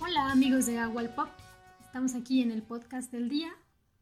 Hola 0.00 0.30
amigos 0.30 0.66
de 0.66 0.78
Agua 0.78 1.02
Pop, 1.16 1.28
estamos 1.82 2.14
aquí 2.14 2.42
en 2.42 2.52
el 2.52 2.62
podcast 2.62 3.10
del 3.10 3.28
día 3.28 3.52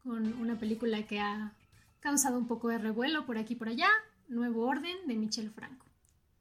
con 0.03 0.33
una 0.39 0.59
película 0.59 1.07
que 1.07 1.19
ha 1.19 1.53
causado 1.99 2.37
un 2.37 2.45
poco 2.45 2.67
de 2.67 2.77
revuelo 2.77 3.25
por 3.25 3.39
aquí 3.39 3.53
y 3.53 3.55
por 3.55 3.69
allá, 3.69 3.89
Nuevo 4.27 4.67
Orden 4.67 4.95
de 5.07 5.15
Michel 5.15 5.49
Franco. 5.49 5.87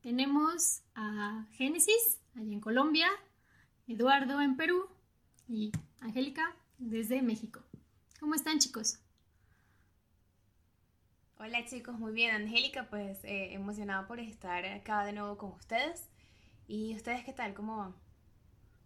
Tenemos 0.02 0.82
a 0.94 1.46
Génesis, 1.52 2.20
allá 2.34 2.52
en 2.52 2.60
Colombia, 2.60 3.08
Eduardo 3.88 4.42
en 4.42 4.56
Perú 4.56 4.86
y 5.48 5.72
Angélica 6.00 6.54
desde 6.76 7.22
México. 7.22 7.62
¿Cómo 8.20 8.34
están 8.34 8.58
chicos? 8.58 8.98
Hola 11.44 11.62
chicos, 11.66 11.98
muy 11.98 12.12
bien. 12.12 12.34
Angélica, 12.34 12.86
pues 12.88 13.22
eh, 13.24 13.52
emocionada 13.52 14.06
por 14.06 14.18
estar 14.18 14.64
acá 14.64 15.04
de 15.04 15.12
nuevo 15.12 15.36
con 15.36 15.52
ustedes. 15.52 16.08
¿Y 16.66 16.96
ustedes 16.96 17.22
qué 17.22 17.34
tal? 17.34 17.52
¿Cómo 17.52 17.76
van? 17.76 17.92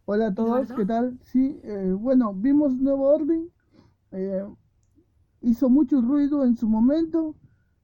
Hola 0.06 0.28
a 0.28 0.34
todos, 0.34 0.72
¿qué 0.72 0.84
tal? 0.84 1.20
Sí, 1.22 1.60
eh, 1.62 1.94
bueno, 1.96 2.34
vimos 2.34 2.72
Nuevo 2.72 3.14
Orden. 3.14 3.48
Eh, 4.10 4.44
hizo 5.40 5.70
mucho 5.70 6.00
ruido 6.00 6.44
en 6.44 6.56
su 6.56 6.68
momento. 6.68 7.36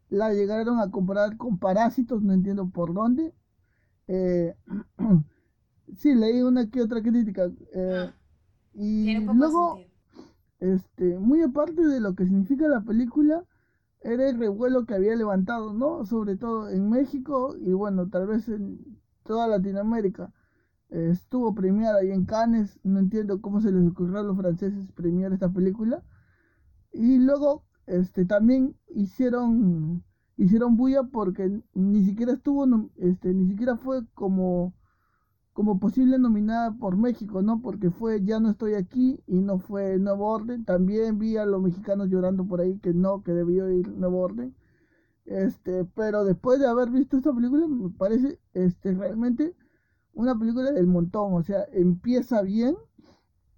La 0.09 0.33
llegaron 0.33 0.81
a 0.81 0.91
comparar 0.91 1.37
con 1.37 1.57
Parásitos, 1.57 2.25
no 2.25 2.33
entiendo 2.33 2.69
por 2.69 2.95
dónde. 2.95 3.33
sí, 5.97 6.17
leí 6.17 6.43
una 6.43 6.69
que 6.69 6.83
otra 6.83 7.01
crítica. 7.01 7.49
Ah, 7.77 8.13
y 8.75 9.21
luego, 9.21 9.79
este, 10.59 11.17
muy 11.21 11.43
aparte 11.43 11.87
de 11.87 12.01
lo 12.01 12.17
que 12.17 12.25
significa 12.25 12.67
la 12.67 12.81
película, 12.81 13.45
era 14.05 14.29
el 14.29 14.39
revuelo 14.39 14.87
que 14.87 14.95
había 14.95 15.17
levantado, 15.17 15.73
¿no? 15.73 16.05
Sobre 16.05 16.37
todo 16.37 16.69
en 16.71 16.91
México 16.91 17.57
y 17.59 17.73
bueno, 17.73 18.09
tal 18.09 18.27
vez 18.27 18.49
en 18.49 18.79
toda 19.25 19.49
Latinoamérica. 19.49 20.33
estuvo 20.91 21.55
premiada 21.55 22.01
ahí 22.01 22.11
en 22.13 22.25
Cannes, 22.27 22.79
no 22.85 23.01
entiendo 23.01 23.41
cómo 23.41 23.61
se 23.61 23.73
les 23.73 23.87
ocurrió 23.91 24.19
a 24.21 24.23
los 24.23 24.37
franceses 24.37 24.93
premiar 24.93 25.33
esta 25.33 25.51
película. 25.53 26.05
Y 26.93 27.19
luego, 27.19 27.65
este, 27.87 28.25
también 28.27 28.77
hicieron, 28.89 30.05
hicieron 30.37 30.77
bulla 30.77 31.05
porque 31.05 31.63
ni 31.75 32.05
siquiera 32.05 32.33
estuvo, 32.35 32.67
este, 32.97 33.35
ni 33.35 33.49
siquiera 33.49 33.77
fue 33.77 34.07
como 34.15 34.75
como 35.55 35.79
posible 35.79 36.19
nominada 36.19 36.73
por 36.73 36.97
México, 36.99 37.41
¿no? 37.43 37.63
Porque 37.63 37.91
fue 37.91 38.23
Ya 38.25 38.41
no 38.41 38.51
estoy 38.51 38.75
aquí 38.75 39.21
y 39.27 39.41
no 39.41 39.59
fue 39.59 39.99
Nuevo 39.99 40.27
Orden. 40.29 40.65
También 40.65 41.19
vi 41.19 41.37
a 41.37 41.47
los 41.47 41.63
mexicanos 41.63 42.09
llorando 42.11 42.45
por 42.47 42.61
ahí 42.61 42.79
que 42.81 42.93
no, 42.93 43.23
que 43.23 43.33
debió 43.33 43.71
ir 43.71 43.89
Nuevo 43.89 44.21
Orden. 44.21 44.55
Este, 45.27 45.85
pero 45.95 46.25
después 46.25 46.59
de 46.61 46.67
haber 46.67 46.91
visto 46.91 47.17
esta 47.17 47.33
película, 47.33 47.67
me 47.69 47.91
parece 47.91 48.41
este, 48.53 48.93
realmente 48.95 49.55
una 50.13 50.39
película 50.39 50.73
del 50.73 50.89
montón. 50.89 51.35
O 51.35 51.43
sea, 51.45 51.65
empieza 51.73 52.43
bien, 52.43 52.77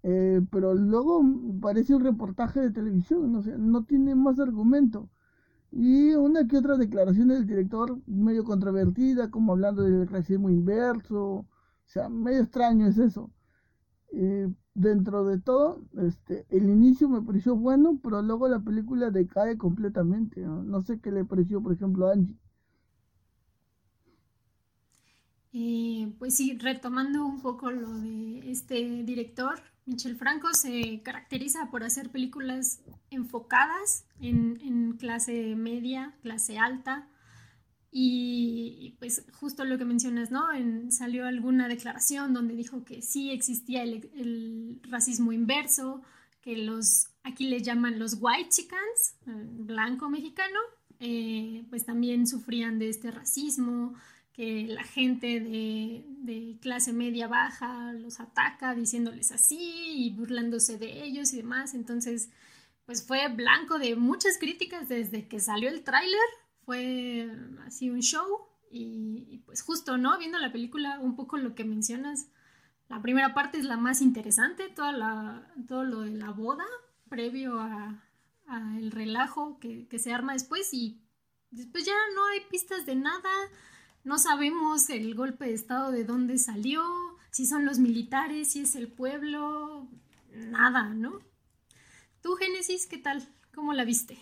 eh, 0.03 0.43
pero 0.51 0.75
luego 0.75 1.23
parece 1.63 1.95
un 1.95 2.05
reportaje 2.05 2.61
de 2.61 2.71
televisión. 2.73 3.35
O 3.37 3.43
no 3.59 3.85
tiene 3.85 4.15
más 4.15 4.39
argumento. 4.39 5.09
Y 5.73 6.15
una 6.15 6.47
que 6.47 6.59
otra 6.59 6.77
declaración 6.77 7.29
del 7.29 7.47
director 7.47 7.99
medio 8.07 8.45
controvertida, 8.45 9.31
como 9.31 9.53
hablando 9.53 9.83
del 9.83 10.07
racismo 10.09 10.51
inverso, 10.51 11.47
o 11.87 11.89
sea, 11.89 12.09
medio 12.09 12.43
extraño 12.43 12.89
es 12.89 12.99
eso. 12.99 13.31
Eh, 14.13 14.49
dentro 14.75 15.25
de 15.25 15.39
todo, 15.39 15.83
este, 15.99 16.47
el 16.51 16.69
inicio 16.69 17.09
me 17.09 17.23
pareció 17.23 17.57
bueno, 17.57 17.99
pero 18.03 18.23
luego 18.23 18.49
la 18.49 18.61
película 18.61 19.11
decae 19.11 19.57
completamente. 19.57 20.41
No, 20.41 20.83
sé 20.83 21.01
qué 21.01 21.11
le 21.11 21.25
pareció, 21.25 21.63
por 21.63 21.73
ejemplo, 21.73 22.09
a 22.09 22.13
Angie. 22.13 22.37
Eh, 25.53 26.15
pues 26.19 26.37
sí, 26.37 26.59
retomando 26.59 27.25
un 27.25 27.41
poco 27.41 27.71
lo 27.71 27.89
de 28.01 28.51
este 28.51 29.03
director, 29.05 29.55
Michel 29.87 30.17
Franco 30.17 30.53
se 30.53 31.01
caracteriza 31.03 31.71
por 31.71 31.83
hacer 31.85 32.11
películas 32.11 32.83
enfocadas 33.11 34.05
en, 34.21 34.61
en 34.61 34.93
clase 34.99 35.55
media, 35.57 36.15
clase 36.21 36.59
alta, 36.59 37.09
y 37.99 38.95
pues 38.99 39.25
justo 39.33 39.65
lo 39.65 39.79
que 39.79 39.87
mencionas, 39.87 40.31
¿no? 40.31 40.43
salió 40.91 41.25
alguna 41.25 41.67
declaración 41.67 42.35
donde 42.35 42.55
dijo 42.55 42.85
que 42.85 43.01
sí 43.01 43.31
existía 43.31 43.85
el, 43.85 44.81
racismo 44.83 45.33
inverso, 45.33 46.03
que 46.43 46.59
los, 46.59 47.07
aquí 47.23 47.49
le 47.49 47.63
llaman 47.63 47.99
los 47.99 48.19
white 48.21 48.51
chickens, 48.51 49.15
eh, 49.27 49.31
blanco 49.31 50.11
mexicano, 50.11 50.59
eh, 51.01 51.65
pues 51.71 51.87
también 51.87 52.27
sufrían 52.27 52.79
de 52.79 52.91
este 52.91 53.11
racismo, 53.11 53.95
que 54.35 54.67
la 54.67 54.85
gente 54.85 55.41
de, 55.41 56.05
de, 56.19 56.59
clase 56.61 56.93
media 56.93 57.29
baja 57.29 57.95
los 57.95 58.21
ataca 58.21 58.75
diciéndoles 58.75 59.33
así 59.33 59.59
y 59.59 60.11
burlándose 60.11 60.77
de 60.77 61.03
ellos 61.03 61.33
y 61.33 61.39
demás. 61.39 61.73
Entonces, 61.73 62.29
pues 62.85 63.07
fue 63.07 63.27
blanco 63.29 63.79
de 63.79 63.97
muchas 63.97 64.37
críticas 64.37 64.87
desde 64.87 65.27
que 65.29 65.41
salió 65.41 65.71
el 65.71 65.83
tráiler 65.83 66.21
fue 66.67 67.31
así 67.65 67.89
un 67.89 68.03
show 68.03 68.27
y, 68.71 69.43
pues 69.47 69.63
justo, 69.63 69.97
¿no? 69.97 70.19
Viendo 70.19 70.39
la 70.39 70.53
película, 70.53 70.99
un 70.99 71.15
poco 71.17 71.39
lo 71.39 71.55
que 71.55 71.65
mencionas, 71.65 72.29
la 72.89 73.01
primera 73.01 73.33
parte 73.33 73.59
es 73.59 73.65
la 73.65 73.77
más 73.77 74.03
interesante, 74.03 74.69
toda 74.69 74.93
la, 74.93 75.55
todo 75.67 75.85
lo 75.85 76.01
de 76.01 76.11
la 76.11 76.31
boda 76.31 76.65
previo 77.09 77.61
a, 77.61 78.03
el 78.79 78.91
relajo 78.91 79.59
que, 79.59 79.89
que, 79.89 79.99
se 79.99 80.13
arma 80.13 80.35
después 80.35 80.73
y 80.73 81.01
después 81.51 81.85
ya 81.85 81.95
no 82.15 82.27
hay 82.27 82.41
pistas 82.49 82.87
de 82.87 82.95
nada, 82.95 83.31
no 84.05 84.19
sabemos 84.19 84.89
el 84.91 85.15
golpe 85.15 85.47
de 85.47 85.55
estado 85.55 85.91
de 85.91 86.05
dónde 86.05 86.39
salió, 86.39 86.85
si 87.31 87.47
son 87.47 87.65
los 87.65 87.79
militares, 87.79 88.53
si 88.53 88.61
es 88.61 88.77
el 88.77 88.89
pueblo, 88.89 89.89
nada, 90.31 90.91
¿no? 90.91 91.21
Tú, 92.23 92.35
Génesis, 92.35 92.87
¿qué 92.87 92.99
tal? 92.99 93.29
¿Cómo 93.55 93.73
la 93.73 93.85
viste? 93.85 94.19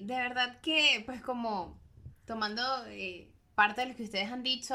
De 0.00 0.14
verdad 0.14 0.60
que, 0.60 1.02
pues 1.06 1.20
como 1.22 1.78
tomando 2.26 2.62
eh, 2.86 3.32
parte 3.54 3.80
de 3.80 3.88
lo 3.88 3.96
que 3.96 4.04
ustedes 4.04 4.30
han 4.30 4.42
dicho, 4.42 4.74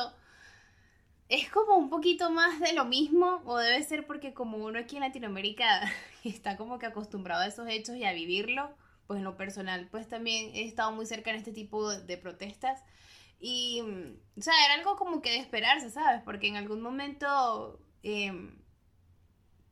es 1.30 1.50
como 1.50 1.78
un 1.78 1.90
poquito 1.90 2.30
más 2.30 2.60
de 2.60 2.74
lo 2.74 2.86
mismo, 2.86 3.42
o 3.46 3.58
debe 3.58 3.84
ser 3.84 4.06
porque 4.06 4.34
como 4.34 4.58
uno 4.58 4.80
aquí 4.80 4.98
en 4.98 5.02
Latinoamérica 5.02 5.66
está 6.24 6.58
como 6.58 6.80
que 6.80 6.86
acostumbrado 6.86 7.42
a 7.42 7.48
esos 7.48 7.68
hechos 7.70 7.96
y 7.96 8.04
a 8.04 8.14
vivirlo, 8.14 8.76
pues 9.08 9.20
en 9.20 9.24
lo 9.24 9.38
personal, 9.38 9.88
pues 9.90 10.08
también 10.08 10.52
he 10.54 10.64
estado 10.64 10.92
muy 10.92 11.06
cerca 11.06 11.30
en 11.32 11.38
este 11.38 11.52
tipo 11.52 11.90
de, 11.90 12.18
protestas. 12.18 12.82
Y, 13.40 13.82
o 14.38 14.42
sea, 14.42 14.54
era 14.66 14.76
algo 14.76 14.96
como 14.96 15.22
que 15.22 15.32
de 15.32 15.38
esperarse, 15.38 15.90
¿sabes? 15.90 16.22
Porque 16.24 16.48
en 16.48 16.56
algún 16.56 16.82
momento, 16.82 17.80
em, 18.04 18.62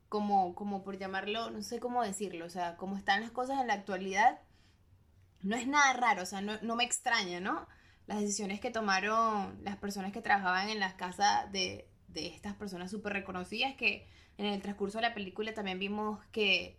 como, 0.08 0.54
como 0.54 0.84
por 0.84 0.98
llamarlo, 0.98 1.50
no 1.50 1.62
sé 1.62 1.80
cómo 1.80 2.02
decirlo, 2.02 2.44
o 2.44 2.50
sea, 2.50 2.76
como 2.76 2.96
están 2.96 3.22
las 3.22 3.30
cosas 3.30 3.60
en 3.60 3.68
la 3.68 3.74
actualidad, 3.74 4.40
no 5.42 5.56
es 5.56 5.66
nada 5.66 5.92
raro, 5.94 6.22
o 6.22 6.26
sea, 6.26 6.40
no, 6.40 6.76
me 6.76 6.84
extraña, 6.84 7.40
¿no? 7.40 7.66
Las 8.06 8.20
decisiones 8.20 8.60
que 8.60 8.70
tomaron 8.70 9.58
las 9.62 9.76
personas 9.76 10.12
que 10.12 10.20
trabajaban 10.20 10.68
en 10.68 10.80
las 10.80 10.94
casas 10.94 11.50
de, 11.52 11.88
estas 12.14 12.54
personas 12.54 12.90
súper 12.90 13.12
reconocidas, 13.12 13.74
que 13.74 14.06
en 14.38 14.46
el 14.46 14.62
transcurso 14.62 14.98
de 14.98 15.02
la 15.02 15.14
película 15.14 15.54
también 15.54 15.78
vimos 15.78 16.24
que, 16.26 16.78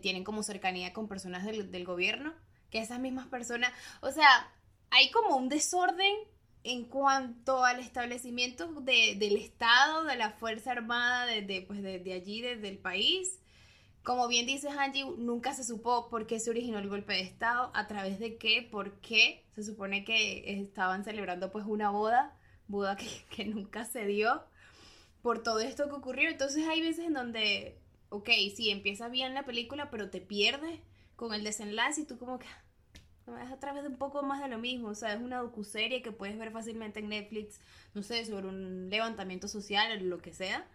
tienen 0.00 0.24
como 0.24 0.42
cercanía 0.42 0.94
con 0.94 1.06
personas 1.06 1.44
del, 1.44 1.84
gobierno, 1.84 2.32
que 2.70 2.78
esas 2.78 2.98
mismas 2.98 3.26
personas, 3.26 3.70
o 4.00 4.10
sea, 4.10 4.50
hay 4.88 5.10
como 5.10 5.36
un 5.36 5.50
desorden 5.50 6.14
en 6.64 6.84
cuanto 6.84 7.62
al 7.62 7.78
establecimiento 7.80 8.72
del 8.80 9.36
Estado, 9.36 10.04
de 10.04 10.16
la 10.16 10.30
Fuerza 10.30 10.72
Armada, 10.72 11.26
de, 11.26 11.64
pues 11.66 11.82
de, 11.82 11.98
de 11.98 12.12
allí, 12.14 12.40
desde 12.40 12.68
el 12.68 12.78
país, 12.78 13.41
como 14.02 14.26
bien 14.26 14.46
dices, 14.46 14.72
Angie, 14.76 15.04
nunca 15.18 15.54
se 15.54 15.64
supo 15.64 16.08
por 16.08 16.26
qué 16.26 16.40
se 16.40 16.50
originó 16.50 16.78
el 16.78 16.88
golpe 16.88 17.12
de 17.12 17.20
Estado, 17.20 17.70
a 17.74 17.86
través 17.86 18.18
de 18.18 18.36
qué, 18.36 18.66
por 18.68 19.00
qué. 19.00 19.44
Se 19.54 19.62
supone 19.62 20.04
que 20.04 20.60
estaban 20.60 21.04
celebrando 21.04 21.52
pues 21.52 21.64
una 21.66 21.90
boda, 21.90 22.36
boda 22.66 22.96
que, 22.96 23.44
nunca 23.46 23.84
se 23.84 24.04
dio, 24.06 24.42
por 25.22 25.42
todo 25.42 25.60
esto 25.60 25.88
que 25.88 25.94
ocurrió. 25.94 26.28
Entonces 26.30 26.66
hay 26.66 26.80
veces 26.80 27.06
en 27.06 27.14
donde, 27.14 27.78
ok, 28.08 28.28
sí, 28.54 28.70
empieza 28.70 29.08
bien 29.08 29.34
la 29.34 29.44
película, 29.44 29.90
pero 29.90 30.10
te 30.10 30.20
pierdes 30.20 30.80
con 31.14 31.32
el 31.34 31.44
desenlace 31.44 32.00
y 32.00 32.04
tú 32.04 32.18
como 32.18 32.38
que 32.40 32.46
es 33.40 33.52
a 33.52 33.60
través 33.60 33.84
de 33.84 33.88
un 33.88 33.98
poco 33.98 34.24
más 34.24 34.42
de 34.42 34.48
lo 34.48 34.58
mismo, 34.58 34.88
o 34.88 34.94
sea, 34.96 35.14
es 35.14 35.20
una 35.20 35.38
docuserie 35.38 36.02
que 36.02 36.10
puedes 36.10 36.36
ver 36.36 36.50
fácilmente 36.50 36.98
en 36.98 37.08
Netflix, 37.08 37.60
no 37.94 38.02
sé, 38.02 38.24
sobre 38.24 38.48
un 38.48 38.90
levantamiento 38.90 39.46
social 39.46 39.92
o 39.92 40.04
lo 40.04 40.18
que 40.18 40.32
sea 40.32 40.66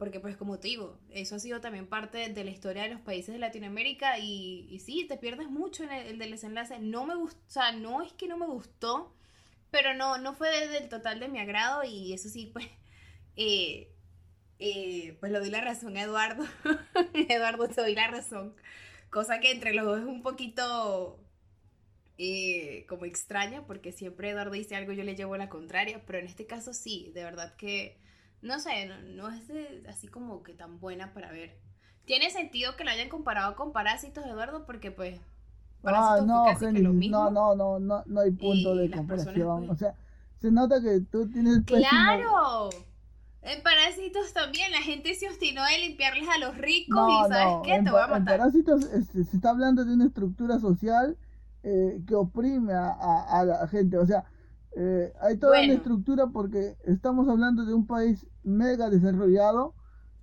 porque 0.00 0.18
pues 0.18 0.34
como 0.34 0.58
te 0.58 0.68
digo, 0.68 0.98
eso 1.10 1.36
ha 1.36 1.38
sido 1.38 1.60
también 1.60 1.86
parte 1.86 2.30
de 2.30 2.44
la 2.44 2.50
historia 2.50 2.84
de 2.84 2.88
los 2.88 3.02
países 3.02 3.34
de 3.34 3.38
Latinoamérica 3.38 4.18
y, 4.18 4.80
sí, 4.82 5.04
te 5.06 5.18
pierdes 5.18 5.50
mucho 5.50 5.84
en 5.84 5.92
el, 5.92 6.18
del 6.18 6.30
desenlace. 6.30 6.78
No 6.78 7.04
me 7.04 7.14
gustó, 7.14 7.38
o 7.46 7.50
sea, 7.50 7.72
no 7.72 8.00
es 8.00 8.10
que 8.14 8.26
no 8.26 8.38
me 8.38 8.46
gustó, 8.46 9.14
pero 9.70 9.92
no, 9.92 10.16
no 10.16 10.32
fue 10.32 10.68
del 10.68 10.88
total 10.88 11.20
de 11.20 11.28
mi 11.28 11.38
agrado 11.38 11.84
y 11.84 12.14
eso 12.14 12.30
sí, 12.30 12.46
pues, 12.50 12.64
eh, 13.36 13.92
eh, 14.58 15.18
pues 15.20 15.32
le 15.32 15.38
doy 15.38 15.50
la 15.50 15.60
razón 15.60 15.94
a 15.98 16.02
Eduardo. 16.04 16.44
Eduardo, 17.28 17.68
te 17.68 17.82
doy 17.82 17.94
la 17.94 18.08
razón. 18.08 18.56
Cosa 19.10 19.38
que 19.38 19.50
entre 19.50 19.74
los 19.74 19.84
dos 19.84 20.00
es 20.00 20.06
un 20.06 20.22
poquito 20.22 21.20
eh, 22.16 22.86
como 22.88 23.04
extraña, 23.04 23.66
porque 23.66 23.92
siempre 23.92 24.30
Eduardo 24.30 24.52
dice 24.52 24.76
algo, 24.76 24.92
yo 24.92 25.04
le 25.04 25.14
llevo 25.14 25.36
la 25.36 25.50
contraria, 25.50 26.02
pero 26.06 26.18
en 26.20 26.26
este 26.26 26.46
caso 26.46 26.72
sí, 26.72 27.10
de 27.14 27.22
verdad 27.22 27.54
que, 27.56 27.98
no 28.42 28.58
sé, 28.58 28.90
no, 29.14 29.28
es 29.28 29.50
así 29.88 30.08
como 30.08 30.42
que 30.42 30.54
tan 30.54 30.80
buena 30.80 31.12
para 31.12 31.30
ver. 31.30 31.58
Tiene 32.04 32.30
sentido 32.30 32.76
que 32.76 32.84
lo 32.84 32.90
hayan 32.90 33.08
comparado 33.08 33.54
con 33.54 33.72
Parásitos, 33.72 34.24
Eduardo, 34.26 34.66
porque 34.66 34.90
pues... 34.90 35.20
Ah, 35.84 36.18
no, 36.24 36.44
no, 36.52 37.30
no, 37.30 37.54
no, 37.54 37.78
no, 37.78 38.02
no 38.04 38.20
hay 38.20 38.30
punto 38.32 38.74
de 38.74 38.90
comparación. 38.90 39.66
Pues 39.66 39.70
o 39.70 39.76
sea, 39.76 39.94
se 40.40 40.50
nota 40.50 40.80
que 40.80 41.00
tú 41.00 41.28
tienes... 41.28 41.64
¡Claro! 41.64 42.70
En 43.42 43.62
Parásitos 43.62 44.34
también 44.34 44.70
la 44.70 44.82
gente 44.82 45.14
se 45.14 45.26
obstinó 45.26 45.62
de 45.64 45.78
limpiarles 45.86 46.28
a 46.28 46.38
los 46.38 46.58
ricos 46.58 47.08
y 47.08 47.32
¿sabes 47.32 47.56
qué? 47.64 47.82
Te 47.82 47.90
voy 47.90 48.00
a 48.00 48.06
matar. 48.06 48.18
En 48.18 48.24
Parásitos 48.24 48.84
este, 48.92 49.24
se 49.24 49.36
está 49.36 49.50
hablando 49.50 49.84
de 49.84 49.94
una 49.94 50.06
estructura 50.06 50.58
social 50.58 51.16
eh, 51.62 52.02
que 52.06 52.14
oprime 52.14 52.74
a, 52.74 52.90
a, 52.90 53.44
la 53.44 53.68
gente. 53.68 53.96
O 53.96 54.06
sea, 54.06 54.24
eh, 54.76 55.12
hay 55.20 55.36
toda 55.36 55.62
una 55.62 55.72
estructura 55.72 56.28
porque 56.28 56.76
estamos 56.84 57.28
hablando 57.28 57.64
de 57.64 57.74
un 57.74 57.86
país 57.86 58.26
mega 58.44 58.88
desarrollado 58.88 59.74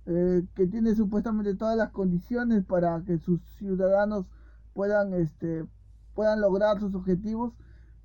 eh, 0.06 0.42
que 0.54 0.66
tiene 0.66 0.94
supuestamente 0.94 1.54
todas 1.54 1.76
las 1.76 1.90
condiciones 1.90 2.64
para 2.64 3.02
que 3.04 3.18
sus 3.18 3.42
ciudadanos 3.58 4.30
puedan, 4.72 5.12
este, 5.12 5.66
puedan 6.14 6.40
lograr 6.40 6.80
sus 6.80 6.94
objetivos. 6.94 7.52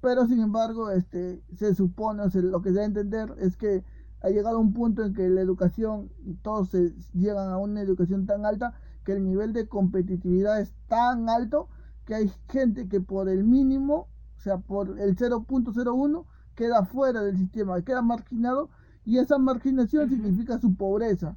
Pero 0.01 0.25
sin 0.25 0.41
embargo, 0.41 0.91
este, 0.91 1.41
se 1.55 1.73
supone, 1.75 2.23
o 2.23 2.29
sea, 2.29 2.41
lo 2.41 2.61
que 2.61 2.69
se 2.69 2.75
debe 2.75 2.85
entender 2.87 3.33
es 3.39 3.55
que 3.55 3.85
ha 4.21 4.29
llegado 4.29 4.59
un 4.59 4.73
punto 4.73 5.03
en 5.03 5.13
que 5.13 5.29
la 5.29 5.39
educación, 5.39 6.09
y 6.25 6.33
todos 6.35 6.69
se 6.69 6.93
llegan 7.13 7.49
a 7.49 7.57
una 7.57 7.81
educación 7.81 8.25
tan 8.25 8.45
alta, 8.45 8.73
que 9.05 9.13
el 9.13 9.23
nivel 9.23 9.53
de 9.53 9.67
competitividad 9.69 10.59
es 10.59 10.73
tan 10.87 11.29
alto 11.29 11.69
que 12.05 12.15
hay 12.15 12.31
gente 12.49 12.89
que 12.89 12.99
por 12.99 13.29
el 13.29 13.45
mínimo, 13.45 14.09
o 14.37 14.39
sea, 14.41 14.57
por 14.57 14.99
el 14.99 15.15
0.01, 15.15 16.25
queda 16.55 16.85
fuera 16.85 17.21
del 17.23 17.37
sistema, 17.37 17.81
queda 17.81 18.01
marginado, 18.01 18.69
y 19.05 19.17
esa 19.17 19.37
marginación 19.37 20.09
significa 20.09 20.59
su 20.59 20.75
pobreza. 20.75 21.35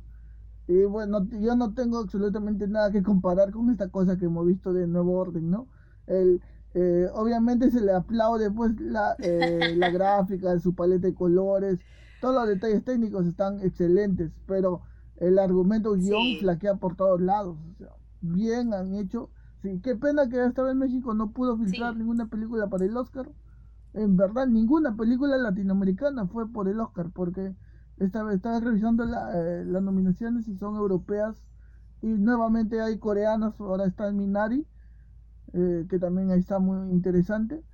Y 0.68 0.84
bueno, 0.84 1.26
yo 1.40 1.54
no 1.56 1.74
tengo 1.74 1.98
absolutamente 1.98 2.66
nada 2.66 2.90
que 2.90 3.02
comparar 3.02 3.52
con 3.52 3.70
esta 3.70 3.88
cosa 3.88 4.16
que 4.16 4.24
hemos 4.24 4.46
visto 4.46 4.72
de 4.72 4.86
Nuevo 4.86 5.18
Orden, 5.18 5.50
¿no? 5.50 5.68
El, 6.06 6.42
eh, 6.74 7.08
obviamente 7.14 7.70
se 7.70 7.80
le 7.80 7.92
aplaude 7.92 8.50
pues 8.50 8.78
la, 8.80 9.16
eh, 9.18 9.74
la 9.76 9.90
gráfica, 9.90 10.58
su 10.58 10.74
paleta 10.74 11.06
de 11.06 11.14
colores, 11.14 11.78
todos 12.20 12.34
los 12.34 12.48
detalles 12.48 12.84
técnicos 12.84 13.26
están 13.26 13.60
excelentes, 13.60 14.32
pero 14.46 14.82
el 15.16 15.38
argumento 15.38 15.94
guion 15.94 16.38
flaquea 16.40 16.76
por 16.76 16.96
todos 16.96 17.20
lados. 17.20 17.56
bien 18.20 18.74
han 18.74 18.94
hecho. 18.94 19.30
Sí, 19.62 19.80
qué 19.82 19.96
pena 19.96 20.28
que 20.28 20.44
esta 20.44 20.62
vez 20.62 20.74
México 20.74 21.14
no 21.14 21.30
pudo 21.30 21.56
filtrar 21.56 21.96
ninguna 21.96 22.26
película 22.26 22.68
para 22.68 22.84
el 22.84 22.96
Oscar. 22.96 23.30
En 23.96 24.16
verdad, 24.16 24.46
ninguna 24.46 24.96
película 24.96 25.36
latinoamericana 25.38 26.26
fue 26.28 26.48
por 26.52 26.68
el 26.68 26.80
Oscar, 26.80 27.10
porque 27.12 27.56
esta 27.98 28.22
vez 28.22 28.36
estaba 28.36 28.60
revisando 28.60 29.04
eh, 29.04 29.64
las 29.66 29.82
nominaciones 29.82 30.46
y 30.48 30.56
son 30.56 30.76
europeas. 30.76 31.42
Y 32.02 32.08
nuevamente 32.08 32.80
hay 32.80 32.98
coreanas, 32.98 33.58
ahora 33.60 33.86
está 33.86 34.12
Minari, 34.12 34.66
eh, 35.54 35.86
que 35.90 35.98
también 35.98 36.30
ahí 36.30 36.40
está 36.40 36.58
muy 36.60 36.92
interesante. 36.92 37.64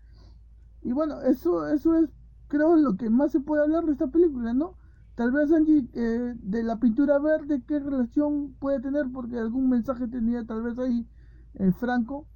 Y 0.82 0.92
bueno, 0.92 1.22
eso, 1.22 1.68
eso 1.68 1.96
es 1.96 2.10
creo 2.48 2.76
lo 2.76 2.96
que 2.96 3.10
más 3.10 3.32
se 3.32 3.40
puede 3.40 3.62
hablar 3.62 3.84
de 3.86 3.92
esta 3.92 4.08
película, 4.08 4.52
¿no? 4.54 4.76
Tal 5.14 5.32
vez 5.32 5.52
Angie, 5.52 5.88
eh, 5.94 6.34
de 6.36 6.62
la 6.62 6.78
pintura 6.78 7.18
verde, 7.18 7.62
¿qué 7.66 7.78
relación 7.80 8.54
puede 8.60 8.80
tener? 8.80 9.06
Porque 9.12 9.38
algún 9.38 9.70
mensaje 9.70 10.08
tenía 10.08 10.44
tal 10.46 10.62
vez 10.62 10.78
ahí 10.78 11.06
eh, 11.54 11.72
Franco. 11.72 12.28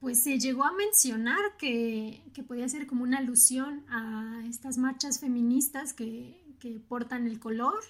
Pues 0.00 0.22
se 0.22 0.38
llegó 0.38 0.64
a 0.64 0.72
mencionar 0.72 1.56
que, 1.58 2.22
que, 2.34 2.42
podía 2.42 2.68
ser 2.68 2.86
como 2.86 3.02
una 3.02 3.18
alusión 3.18 3.84
a 3.88 4.42
estas 4.48 4.78
marchas 4.78 5.20
feministas 5.20 5.92
que, 5.92 6.44
que 6.60 6.80
portan 6.80 7.26
el 7.26 7.40
color. 7.40 7.82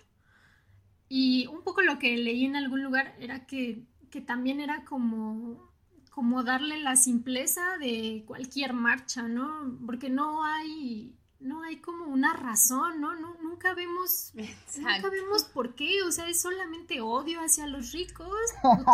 Y 1.09 1.47
un 1.49 1.63
poco 1.63 1.83
lo 1.83 1.99
que 1.99 2.17
leí 2.17 2.45
en 2.45 2.57
algún 2.57 2.83
lugar 2.83 3.15
era 3.21 3.47
que, 3.47 3.85
que 4.11 4.21
también 4.21 4.61
era 4.61 4.85
como 4.85 5.75
como 6.11 6.43
darle 6.43 6.79
la 6.79 6.97
simpleza 6.97 7.77
de 7.79 8.25
cualquier 8.27 8.73
marcha, 8.73 9.29
¿no? 9.29 9.79
Porque 9.85 10.09
no 10.09 10.45
hay 10.45 11.15
no 11.41 11.63
hay 11.63 11.77
como 11.77 12.07
una 12.07 12.33
razón, 12.33 13.03
¿no? 13.03 13.15
nunca 13.57 13.75
vemos 13.75 14.33
nunca 14.79 15.11
vemos 15.11 15.45
por 15.45 15.75
qué, 15.75 16.03
o 16.03 16.11
sea, 16.13 16.29
es 16.29 16.41
solamente 16.41 17.01
odio 17.01 17.41
hacia 17.41 17.67
los 17.67 17.93
ricos, 17.93 18.37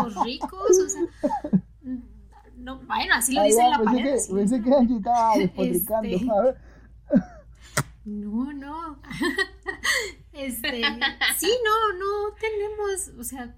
los 0.05 0.25
ricos, 0.25 0.79
o 0.79 0.89
sea, 0.89 1.62
no, 2.63 2.81
bueno, 2.83 3.15
así 3.15 3.35
lo 3.35 3.43
dice 3.43 3.63
la 3.69 3.79
pared. 3.79 4.03
Que, 4.05 4.35
pensé 4.35 4.63
que 4.63 4.75
Angie 4.75 4.97
estaba 4.97 5.35
despotricando, 5.37 6.09
este... 6.09 6.27
No, 8.05 8.53
no. 8.53 9.01
este, 10.33 10.83
sí, 11.37 11.51
no, 11.65 11.99
no 11.99 12.35
tenemos, 12.41 13.09
o 13.19 13.23
sea, 13.23 13.55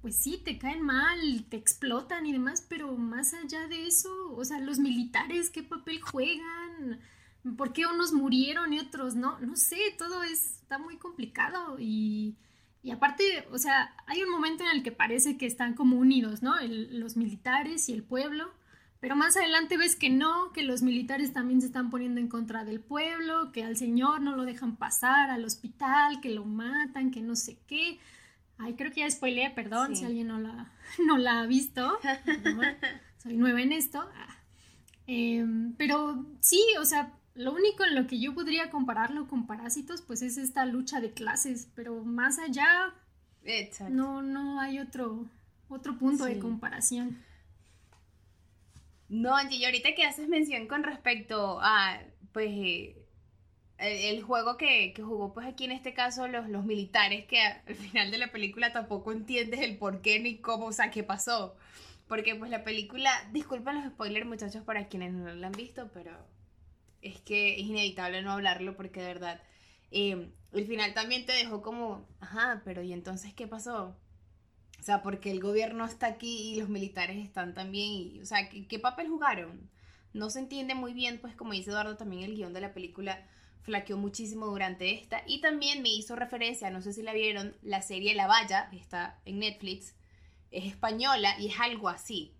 pues 0.00 0.16
sí, 0.16 0.42
te 0.44 0.58
caen 0.58 0.82
mal, 0.82 1.44
te 1.48 1.56
explotan 1.56 2.26
y 2.26 2.32
demás, 2.32 2.66
pero 2.68 2.96
más 2.96 3.34
allá 3.34 3.68
de 3.68 3.86
eso, 3.86 4.10
o 4.36 4.44
sea, 4.44 4.58
los 4.58 4.78
militares, 4.78 5.50
¿qué 5.50 5.62
papel 5.62 6.00
juegan? 6.00 7.00
¿Por 7.56 7.72
qué 7.72 7.86
unos 7.86 8.12
murieron 8.12 8.72
y 8.72 8.80
otros 8.80 9.14
no? 9.14 9.38
No 9.38 9.54
sé, 9.54 9.78
todo 9.96 10.24
es, 10.24 10.60
está 10.62 10.78
muy 10.78 10.96
complicado 10.96 11.76
y, 11.78 12.36
y 12.84 12.92
aparte, 12.92 13.48
o 13.50 13.58
sea, 13.58 13.92
hay 14.06 14.22
un 14.22 14.30
momento 14.30 14.62
en 14.62 14.70
el 14.70 14.82
que 14.84 14.92
parece 14.92 15.36
que 15.36 15.46
están 15.46 15.74
como 15.74 15.96
unidos, 15.96 16.42
¿no? 16.42 16.54
los 16.60 17.16
militares 17.16 17.88
y 17.88 17.92
el 17.92 18.04
pueblo 18.04 18.52
pero 19.04 19.16
más 19.16 19.36
adelante 19.36 19.76
ves 19.76 19.96
que 19.96 20.08
no, 20.08 20.50
que 20.52 20.62
los 20.62 20.80
militares 20.80 21.34
también 21.34 21.60
se 21.60 21.66
están 21.66 21.90
poniendo 21.90 22.22
en 22.22 22.28
contra 22.28 22.64
del 22.64 22.80
pueblo, 22.80 23.52
que 23.52 23.62
al 23.62 23.76
señor 23.76 24.22
no 24.22 24.34
lo 24.34 24.46
dejan 24.46 24.76
pasar 24.76 25.28
al 25.28 25.44
hospital, 25.44 26.22
que 26.22 26.30
lo 26.30 26.46
matan, 26.46 27.10
que 27.10 27.20
no 27.20 27.36
sé 27.36 27.58
qué. 27.66 27.98
Ay, 28.56 28.76
creo 28.76 28.90
que 28.92 29.00
ya 29.00 29.10
spoileé, 29.10 29.50
perdón 29.50 29.94
si 29.94 30.06
alguien 30.06 30.28
no 30.28 30.40
la, 30.40 30.72
no 31.06 31.18
la 31.18 31.40
ha 31.40 31.46
visto. 31.46 31.98
soy 33.22 33.36
nueva 33.36 33.60
en 33.60 33.72
esto. 33.72 34.08
Em, 35.06 35.74
pero 35.74 36.24
sí, 36.40 36.64
o 36.80 36.86
sea, 36.86 37.12
lo 37.34 37.52
único 37.52 37.84
en 37.84 37.94
lo 37.94 38.06
que 38.06 38.20
yo 38.20 38.34
podría 38.34 38.70
compararlo 38.70 39.26
con 39.26 39.46
Parásitos, 39.46 40.02
pues 40.02 40.22
es 40.22 40.38
esta 40.38 40.64
lucha 40.66 41.00
de 41.00 41.12
clases, 41.12 41.68
pero 41.74 42.04
más 42.04 42.38
allá 42.38 42.94
no, 43.90 44.22
no 44.22 44.60
hay 44.60 44.78
otro, 44.78 45.26
otro 45.68 45.98
punto 45.98 46.24
de 46.24 46.38
comparación. 46.38 47.22
No, 49.08 49.36
Angie, 49.36 49.58
y 49.58 49.64
ahorita 49.64 49.94
que 49.94 50.04
haces 50.04 50.28
mención 50.28 50.66
con 50.66 50.82
respecto 50.82 51.58
a, 51.60 52.00
pues, 52.32 52.50
eh, 52.50 53.06
el, 53.78 54.22
juego 54.22 54.56
que, 54.56 54.94
jugó, 54.96 55.34
pues, 55.34 55.46
aquí 55.46 55.64
en 55.64 55.72
este 55.72 55.92
caso 55.92 56.26
los, 56.28 56.48
los 56.48 56.64
militares, 56.64 57.26
que 57.26 57.40
al 57.40 57.74
final 57.74 58.10
de 58.10 58.18
la 58.18 58.32
película 58.32 58.72
tampoco 58.72 59.12
entiendes 59.12 59.60
el 59.60 59.76
por 59.76 60.00
qué 60.00 60.20
ni 60.20 60.38
cómo, 60.38 60.66
o 60.66 60.72
sea, 60.72 60.90
qué 60.90 61.02
pasó. 61.02 61.56
Porque, 62.08 62.34
pues, 62.34 62.50
la 62.50 62.64
película, 62.64 63.10
disculpen 63.32 63.76
los 63.76 63.92
spoilers, 63.92 64.26
muchachos, 64.26 64.64
para 64.64 64.88
quienes 64.88 65.12
no 65.12 65.32
la 65.34 65.48
han 65.48 65.52
visto, 65.52 65.90
pero 65.92 66.12
es 67.04 67.20
que 67.20 67.54
es 67.54 67.66
inevitable 67.66 68.22
no 68.22 68.32
hablarlo 68.32 68.76
porque, 68.76 69.00
de 69.00 69.06
verdad, 69.06 69.42
eh, 69.90 70.30
el 70.52 70.66
final 70.66 70.94
también 70.94 71.26
te 71.26 71.32
dejó 71.32 71.62
como, 71.62 72.08
ajá, 72.20 72.62
pero 72.64 72.82
¿y 72.82 72.92
entonces 72.92 73.34
qué 73.34 73.46
pasó? 73.46 73.96
O 74.80 74.82
sea, 74.82 75.02
porque 75.02 75.30
el 75.30 75.40
gobierno 75.40 75.84
está 75.84 76.06
aquí 76.06 76.52
y 76.52 76.60
los 76.60 76.68
militares 76.68 77.16
están 77.24 77.54
también. 77.54 77.90
Y, 77.90 78.20
o 78.20 78.26
sea, 78.26 78.48
¿qué, 78.50 78.78
papel 78.78 79.08
jugaron? 79.08 79.70
No 80.12 80.30
se 80.30 80.40
entiende 80.40 80.74
muy 80.74 80.92
bien, 80.92 81.20
pues 81.20 81.34
como 81.34 81.52
dice 81.52 81.70
Eduardo, 81.70 81.96
también 81.96 82.22
el 82.22 82.34
guion 82.34 82.52
de 82.52 82.60
la 82.60 82.74
película 82.74 83.26
flaqueó 83.62 83.96
muchísimo 83.96 84.46
durante 84.46 84.92
esta. 84.92 85.22
Y 85.26 85.40
también 85.40 85.82
me 85.82 85.88
hizo 85.88 86.16
referencia, 86.16 86.70
no 86.70 86.82
sé 86.82 86.92
si 86.92 87.02
la 87.02 87.14
vieron, 87.14 87.56
la 87.62 87.82
serie 87.82 88.14
La 88.14 88.26
Valla, 88.26 88.68
está 88.72 89.20
en 89.24 89.38
Netflix, 89.38 89.94
es 90.50 90.66
española 90.66 91.34
y 91.38 91.48
es 91.48 91.58
algo 91.60 91.88
así. 91.88 92.34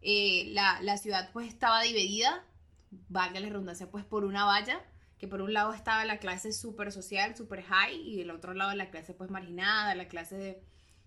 Eh, 0.00 0.50
la, 0.52 0.80
la, 0.82 0.96
ciudad 0.98 1.30
pues 1.32 1.48
estaba 1.48 1.82
dividida, 1.82 2.44
valga 2.90 3.40
la 3.40 3.48
redundancia, 3.48 3.90
pues 3.90 4.04
por 4.04 4.24
una 4.24 4.44
valla, 4.44 4.84
que 5.18 5.28
por 5.28 5.42
un 5.42 5.52
lado 5.52 5.72
estaba 5.72 6.04
la 6.04 6.18
clase 6.18 6.52
súper 6.52 6.92
social, 6.92 7.36
súper 7.36 7.62
high, 7.62 7.96
y 7.96 8.16
del 8.16 8.30
otro 8.30 8.54
lado 8.54 8.74
la 8.74 8.90
clase 8.90 9.14
pues 9.14 9.30
marginada, 9.30 9.94
la 9.94 10.08
clase 10.08 10.62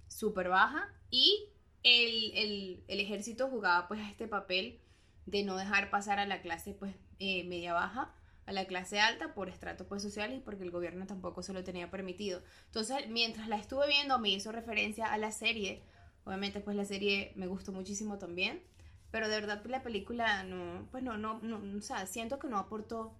súper 0.07 0.49
baja 0.49 0.89
y 1.09 1.49
el, 1.83 2.83
ejército 2.87 3.47
jugaba 3.47 3.87
pues 3.87 4.01
este 4.09 4.27
papel 4.27 4.81
de 5.25 5.43
no 5.43 5.55
dejar 5.55 5.89
pasar 5.89 6.19
a 6.19 6.25
la 6.25 6.41
clase 6.41 6.73
pues 6.73 6.95
eh, 7.19 7.43
media 7.45 7.73
baja 7.73 8.13
a 8.45 8.51
la 8.51 8.65
clase 8.65 8.99
alta 8.99 9.33
por 9.33 9.49
estratos 9.49 9.87
pues 9.87 10.01
sociales 10.01 10.37
y 10.37 10.41
porque 10.41 10.63
el 10.63 10.71
gobierno 10.71 11.05
tampoco 11.05 11.43
se 11.43 11.53
lo 11.53 11.63
tenía 11.63 11.89
permitido. 11.89 12.41
Entonces, 12.65 13.07
mientras 13.07 13.47
la 13.47 13.55
estuve 13.55 13.87
viendo 13.87 14.19
me 14.19 14.29
hizo 14.29 14.51
referencia 14.51 15.11
a 15.11 15.17
la 15.17 15.31
serie. 15.31 15.83
Obviamente 16.25 16.59
pues 16.59 16.75
la 16.75 16.85
serie 16.85 17.31
me 17.35 17.47
gustó 17.47 17.71
muchísimo 17.71 18.17
también, 18.17 18.61
pero 19.11 19.27
de 19.29 19.35
verdad 19.39 19.63
la 19.65 19.83
película 19.83 20.43
no, 20.43 20.87
pues 20.91 21.03
no, 21.03 21.17
no, 21.17 21.39
no, 21.41 21.61
o 21.77 21.81
sea, 21.81 22.05
siento 22.07 22.39
que 22.39 22.47
no 22.47 22.57
aportó 22.57 23.17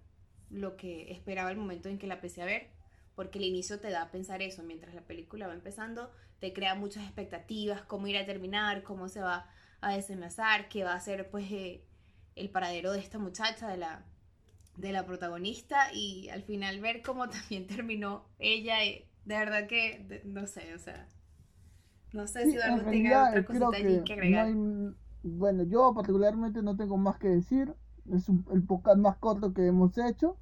lo 0.50 0.76
que 0.76 1.12
esperaba 1.12 1.50
el 1.50 1.56
momento 1.56 1.88
en 1.88 1.98
que 1.98 2.06
la 2.06 2.14
empecé 2.14 2.42
a 2.42 2.46
ver. 2.46 2.70
porque 3.14 3.38
el 3.38 3.44
inicio 3.44 3.80
te 3.80 3.90
da 3.90 4.02
a 4.04 4.10
pensar 4.10 4.42
eso, 4.42 4.62
mientras 4.62 4.94
la 4.94 5.02
película 5.02 5.46
va 5.46 5.54
empezando, 5.54 6.10
te 6.40 6.52
crea 6.52 6.74
muchas 6.74 7.04
expectativas, 7.04 7.82
cómo 7.82 8.06
ir 8.08 8.16
a 8.18 8.26
terminar, 8.26 8.82
cómo 8.82 9.08
se 9.08 9.20
va 9.20 9.46
a 9.80 9.94
desenlazar, 9.94 10.68
qué 10.68 10.84
va 10.84 10.94
a 10.94 11.00
ser 11.00 11.30
pues 11.30 11.50
eh, 11.52 11.84
el 12.36 12.50
paradero 12.50 12.92
de 12.92 13.00
esta 13.00 13.18
muchacha, 13.18 13.68
de 13.68 13.76
la, 13.78 14.06
de 14.76 14.92
la 14.92 15.06
protagonista, 15.06 15.92
y 15.92 16.28
al 16.30 16.42
final 16.44 16.80
ver 16.80 17.02
cómo 17.02 17.28
también 17.30 17.66
terminó 17.66 18.26
ella, 18.38 18.84
eh, 18.84 19.08
de 19.24 19.36
verdad 19.38 19.68
que, 19.68 20.22
no 20.24 20.46
sé, 20.46 20.74
o 20.74 20.78
sea, 20.78 21.08
no 22.12 22.26
sé 22.26 22.46
si 22.46 22.56
Eduardo 22.56 22.84
tenga 22.88 23.24
otra 23.24 23.44
cosita 23.44 23.82
que, 23.82 24.02
que 24.04 24.12
agregar. 24.12 24.56
Bueno, 25.22 25.62
yo 25.64 25.94
particularmente 25.94 26.62
no 26.62 26.76
tengo 26.76 26.96
más 26.96 27.18
que 27.18 27.28
decir, 27.28 27.74
es 28.10 28.28
el 28.28 28.62
podcast 28.64 28.98
más 28.98 29.16
corto 29.18 29.52
que 29.52 29.66
hemos 29.66 29.96
hecho. 29.98 30.36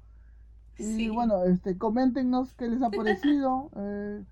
Y 0.77 1.09
bueno, 1.09 1.43
este, 1.43 1.77
coméntenos 1.77 2.53
qué 2.53 2.67
les 2.67 2.81
ha 2.81 2.89
parecido. 2.91 3.69
Eh, 3.75 4.25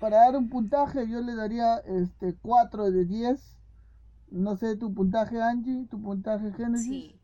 para 0.00 0.18
dar 0.18 0.36
un 0.36 0.48
puntaje, 0.48 1.08
yo 1.08 1.20
le 1.20 1.34
daría 1.34 1.76
este 1.78 2.34
4 2.34 2.90
de 2.90 3.04
10. 3.04 3.56
No 4.30 4.56
sé 4.56 4.76
tu 4.76 4.92
puntaje, 4.92 5.40
Angie, 5.40 5.86
tu 5.86 6.02
puntaje, 6.02 6.52
Genesis. 6.52 6.88
Sí. 6.88 7.20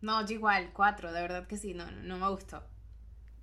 No, 0.00 0.24
yo 0.24 0.34
igual, 0.34 0.70
4, 0.72 1.12
de 1.12 1.20
verdad 1.20 1.46
que 1.46 1.56
sí, 1.56 1.74
no, 1.74 1.90
no 1.90 2.18
me 2.18 2.30
gustó. 2.30 2.62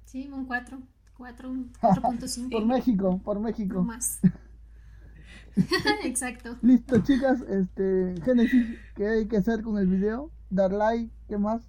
Sí, 0.06 0.30
un 0.32 0.46
4, 0.46 0.80
4, 1.18 1.50
4.5. 1.82 2.52
por 2.52 2.66
México, 2.66 3.22
por 3.24 3.40
México. 3.40 3.84
más. 3.84 4.20
Exacto. 6.04 6.58
Listo, 6.62 7.04
chicas, 7.04 7.42
este, 7.42 8.16
Genesis, 8.24 8.80
¿qué 8.96 9.08
hay 9.08 9.28
que 9.28 9.38
hacer 9.38 9.62
con 9.62 9.78
el 9.78 9.88
video? 9.88 10.32
Dar 10.50 10.72
like, 10.72 11.12
¿qué 11.28 11.38
más? 11.38 11.62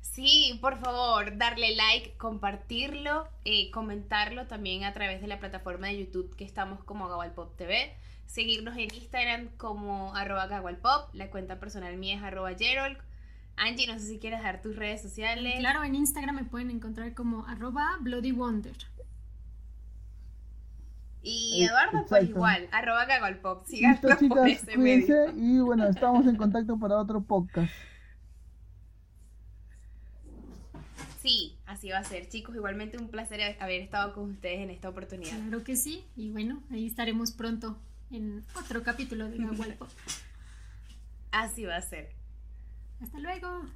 Sí, 0.00 0.58
por 0.60 0.78
favor, 0.78 1.38
darle 1.38 1.74
like, 1.74 2.18
compartirlo, 2.18 3.28
eh, 3.46 3.70
comentarlo 3.70 4.46
también 4.46 4.84
a 4.84 4.92
través 4.92 5.22
de 5.22 5.26
la 5.26 5.38
plataforma 5.38 5.86
de 5.86 6.04
YouTube 6.04 6.36
que 6.36 6.44
estamos 6.44 6.84
como 6.84 7.08
Gawalpop 7.08 7.56
TV. 7.56 7.94
Seguirnos 8.26 8.76
en 8.76 8.94
Instagram 8.94 9.48
como 9.56 10.14
arroba 10.14 10.48
Gawalpop. 10.48 11.14
La 11.14 11.30
cuenta 11.30 11.58
personal 11.58 11.96
mía 11.96 12.16
es 12.16 12.22
arroba 12.22 12.52
Gerald. 12.54 12.98
Angie, 13.56 13.86
no 13.86 13.98
sé 13.98 14.06
si 14.06 14.18
quieres 14.18 14.42
dar 14.42 14.60
tus 14.60 14.76
redes 14.76 15.00
sociales. 15.00 15.54
Claro, 15.58 15.82
en 15.82 15.94
Instagram 15.94 16.36
me 16.36 16.44
pueden 16.44 16.70
encontrar 16.70 17.14
como 17.14 17.46
arroba 17.46 17.96
Bloody 18.00 18.32
Wonder. 18.32 18.76
Y 21.22 21.64
Eduardo, 21.64 22.04
pues 22.08 22.28
igual, 22.28 22.68
arroba 22.72 23.04
Gawalpop. 23.04 23.64
Síganlo 23.66 24.18
por 24.28 24.48
ese 24.48 24.76
medio. 24.76 25.30
Y 25.36 25.60
bueno, 25.60 25.86
estamos 25.88 26.26
en 26.26 26.36
contacto 26.36 26.78
para 26.78 26.96
otro 26.98 27.22
podcast. 27.22 27.72
Sí, 31.20 31.56
así 31.66 31.90
va 31.90 31.98
a 31.98 32.04
ser. 32.04 32.28
Chicos, 32.28 32.56
igualmente 32.56 32.98
un 32.98 33.08
placer 33.08 33.56
haber 33.60 33.80
estado 33.80 34.12
con 34.12 34.30
ustedes 34.30 34.58
en 34.60 34.70
esta 34.70 34.88
oportunidad. 34.88 35.38
Claro 35.38 35.62
que 35.62 35.76
sí. 35.76 36.04
Y 36.16 36.30
bueno, 36.30 36.60
ahí 36.70 36.86
estaremos 36.86 37.30
pronto 37.30 37.78
en 38.10 38.44
otro 38.56 38.82
capítulo 38.82 39.28
de 39.28 39.38
Pop. 39.78 39.88
así 41.30 41.64
va 41.64 41.76
a 41.76 41.82
ser. 41.82 42.10
Hasta 43.00 43.20
luego. 43.20 43.66